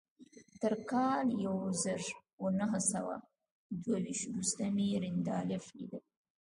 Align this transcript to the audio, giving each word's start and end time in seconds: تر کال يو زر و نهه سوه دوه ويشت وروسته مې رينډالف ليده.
تر 0.61 0.73
کال 0.91 1.27
يو 1.45 1.57
زر 1.83 2.01
و 2.41 2.45
نهه 2.59 2.79
سوه 2.91 3.15
دوه 3.83 3.97
ويشت 4.03 4.25
وروسته 4.29 4.63
مې 4.75 4.87
رينډالف 5.03 5.65
ليده. 5.77 5.99